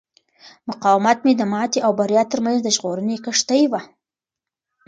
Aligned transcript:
مقاومت 0.69 1.17
مې 1.25 1.33
د 1.37 1.41
ماتې 1.53 1.79
او 1.85 1.91
بریا 1.99 2.23
ترمنځ 2.31 2.57
د 2.63 2.67
ژغورنې 2.75 3.17
کښتۍ 3.25 3.63
وه. 3.71 3.81